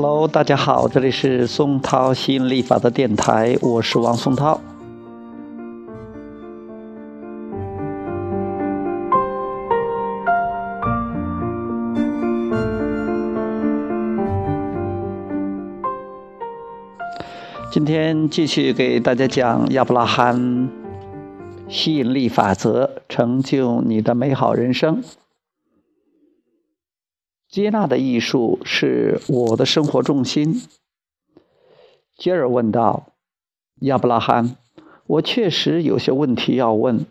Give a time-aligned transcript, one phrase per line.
[0.00, 4.60] Hello，大家好，这里是松涛吸引力法则电台，我是王松涛。
[17.72, 20.68] 今天继续给大家讲亚伯拉罕
[21.66, 25.02] 吸引力法则，成就你的美好人生。
[27.48, 30.60] 接纳的艺术是我的生活重心。
[32.14, 33.14] 杰尔问道
[33.80, 34.58] ：“亚伯拉罕，
[35.06, 37.06] 我确实有些问题要问。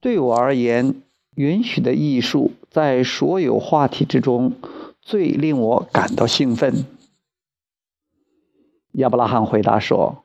[0.00, 1.02] 对我而言，
[1.34, 4.52] 允许的艺术在所有话题之中
[5.00, 6.86] 最令我感到兴奋。”
[8.94, 10.22] 亚伯拉罕回答说：“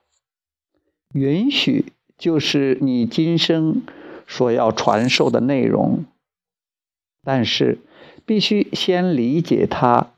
[1.15, 3.81] 允许就是你今生
[4.27, 6.05] 所要传授的内容，
[7.23, 7.79] 但是。”
[8.25, 10.11] 必须先理解它，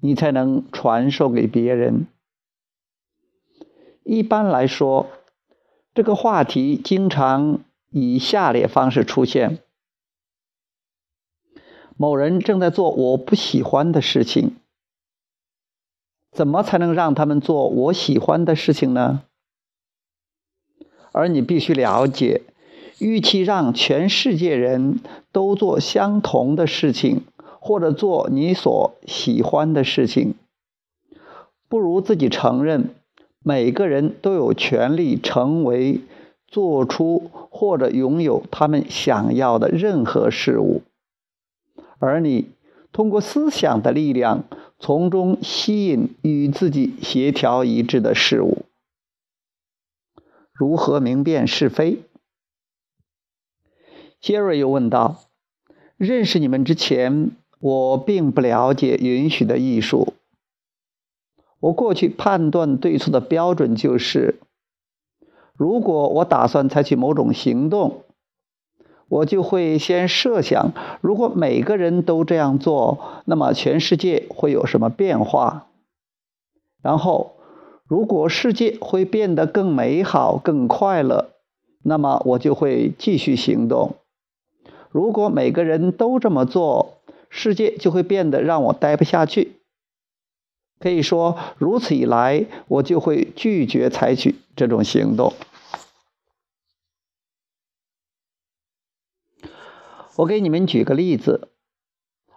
[0.00, 2.06] 你才能传授给别人。
[4.04, 5.08] 一般来说，
[5.94, 9.58] 这个话题经常以下列方式出现：
[11.96, 14.56] 某人正在做我不喜欢的事情，
[16.30, 19.22] 怎么才能让他们做我喜欢的事情呢？
[21.12, 22.42] 而你必须了解，
[22.98, 25.00] 与其让全世界人
[25.32, 27.24] 都做相同的事情。
[27.60, 30.34] 或者做你所喜欢的事情，
[31.68, 32.90] 不如自己承认，
[33.40, 36.00] 每个人都有权利成为、
[36.46, 40.82] 做出或者拥有他们想要的任何事物，
[41.98, 42.50] 而你
[42.92, 44.44] 通过思想的力量，
[44.78, 48.64] 从中吸引与自己协调一致的事物。
[50.52, 51.98] 如何明辨是非？
[54.20, 55.16] 杰瑞又问道
[55.98, 60.14] ：“认识你们之前。”我并不了解允许的艺术。
[61.60, 64.38] 我过去判断对错的标准就是：
[65.56, 68.02] 如果我打算采取某种行动，
[69.08, 75.68] 我就会先设想，如果每个人都这样做，那么全世界会有什么变化？
[76.82, 77.32] 然后，
[77.88, 81.30] 如果世界会变得更美好、更快乐，
[81.82, 83.96] 那么我就会继续行动。
[84.90, 86.95] 如果每个人都这么做，
[87.36, 89.60] 世界就会变得让我待不下去。
[90.78, 95.34] 可以说，如此一来，我就会拒绝采取这种行动。
[100.16, 101.50] 我给你们举个例子：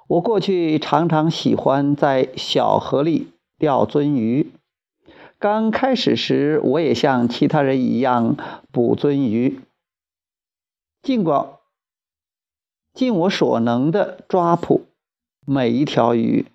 [0.08, 4.52] 我过去常常喜欢在小河里钓鳟鱼。
[5.38, 8.36] 刚开始时，我也像其他人一样
[8.74, 9.62] 捕鳟鱼，
[11.02, 11.54] 尽管。
[12.92, 14.88] 尽我所能的抓捕
[15.50, 16.46] 每一条鱼，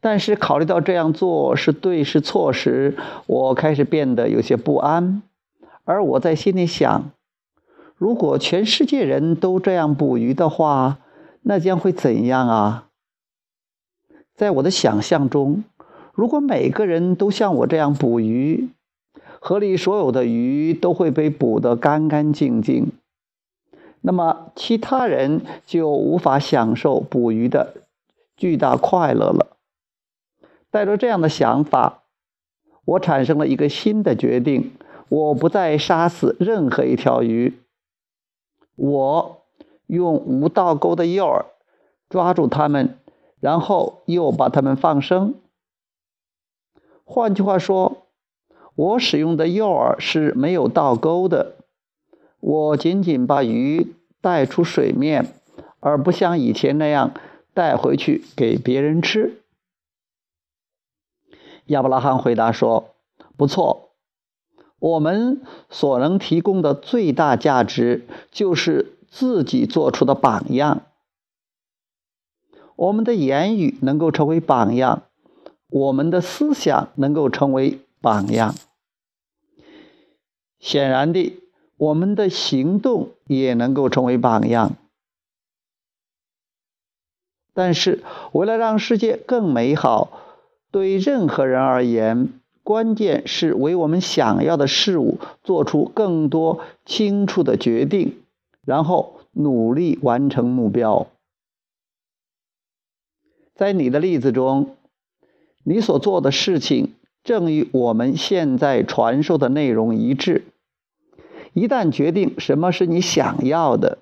[0.00, 2.96] 但是考虑到这样做是对是错时，
[3.26, 5.22] 我开始变得有些不安。
[5.82, 7.10] 而我在心里想：
[7.96, 10.98] 如果全世界人都这样捕鱼的话，
[11.42, 12.86] 那将会怎样啊？
[14.36, 15.64] 在我的想象中，
[16.12, 18.68] 如果每个人都像我这样捕鱼，
[19.40, 22.92] 河里所有的鱼都会被捕得干干净净。
[24.06, 27.72] 那么，其他人就无法享受捕鱼的
[28.36, 29.56] 巨大快乐了。
[30.70, 32.02] 带着这样的想法，
[32.84, 34.72] 我产生了一个新的决定：
[35.08, 37.54] 我不再杀死任何一条鱼。
[38.76, 39.42] 我
[39.86, 41.46] 用无倒钩的诱饵
[42.10, 42.98] 抓住它们，
[43.40, 45.36] 然后又把它们放生。
[47.04, 48.08] 换句话说，
[48.74, 51.54] 我使用的诱饵是没有倒钩的。
[52.46, 55.40] 我仅仅把鱼带出水面，
[55.80, 57.14] 而不像以前那样
[57.54, 59.42] 带回去给别人吃。
[61.64, 62.90] 亚伯拉罕回答说
[63.38, 63.92] ：“不错，
[64.78, 65.40] 我们
[65.70, 70.82] 所能提供的最大价值就是自己做出的榜样。
[72.76, 75.04] 我们的言语能够成为榜样，
[75.70, 78.54] 我们的思想能够成为榜样。
[80.58, 81.40] 显然的。”
[81.84, 84.76] 我们的行动也能够成为榜样，
[87.52, 88.02] 但是
[88.32, 90.22] 为了让世界更美好，
[90.70, 92.30] 对任何人而言，
[92.62, 98.16] 关键是为我们想要的事物做出更多清楚的决定，
[98.64, 101.06] 然后努力完成目标。
[103.54, 104.74] 在你的例子中，
[105.64, 110.44] 你所做的事情正与我们现在传授的内容一致。
[111.54, 113.98] 一旦决定什么是你想要的，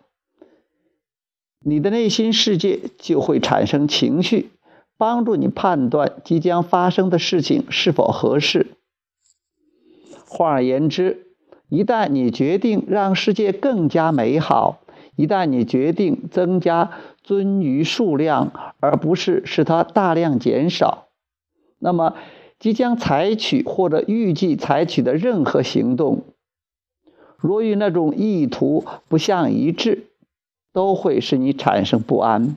[1.60, 4.50] 你的内心世界就会产生情绪，
[4.96, 8.69] 帮助你判断即将发生的事情是否合适。
[10.26, 11.26] 换而言之，
[11.69, 14.81] 一旦你决定让世界更加美好，
[15.14, 21.08] 一旦你决定增加鳟鱼数量，而不是使它大量减少，
[21.78, 22.14] 那么
[22.58, 26.25] 即将采取或者预计采取的任何行动，
[27.42, 30.06] 若与那种意图不相一致，
[30.72, 32.56] 都会使你产生不安。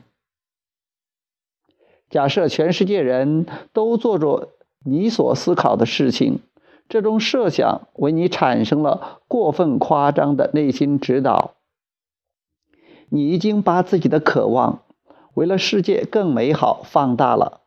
[2.08, 4.50] 假设全世界人都做着
[4.84, 6.40] 你所思考的事情。
[6.88, 11.54] 这种设想为你产生了过分夸张的内心指导，
[13.08, 14.82] 你已经把自己的渴望
[15.34, 17.62] 为了世界更美好放大了。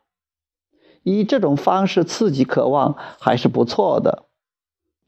[1.04, 4.24] 以这种方式刺激渴望还是不错的，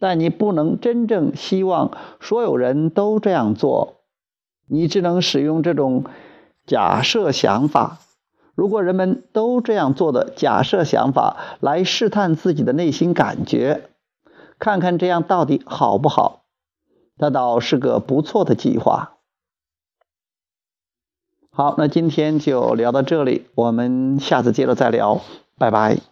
[0.01, 4.01] 但你不能真正希望所有人都这样做。
[4.65, 6.05] 你只能使用这种
[6.65, 7.99] 假设想法，
[8.55, 13.89] 如果人们都这样做的假设想法来试探自己的内心感觉。
[14.57, 16.41] 看看这样到底好不好？
[17.17, 19.17] 那倒是个不错的计划。
[21.51, 25.21] 好，那今天就聊到这里，我们下次接着再聊，
[25.59, 26.10] 拜拜。